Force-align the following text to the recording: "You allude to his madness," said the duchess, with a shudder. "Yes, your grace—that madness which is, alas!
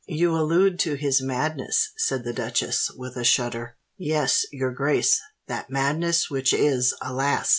"You 0.07 0.35
allude 0.35 0.79
to 0.79 0.95
his 0.95 1.21
madness," 1.21 1.91
said 1.95 2.23
the 2.23 2.33
duchess, 2.33 2.89
with 2.97 3.15
a 3.17 3.23
shudder. 3.23 3.77
"Yes, 3.97 4.47
your 4.51 4.71
grace—that 4.71 5.69
madness 5.69 6.27
which 6.27 6.55
is, 6.55 6.95
alas! 7.03 7.49